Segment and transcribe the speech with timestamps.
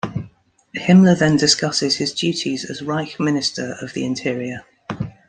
[0.75, 4.65] Himmler then discusses his duties as Reich minister of the interior.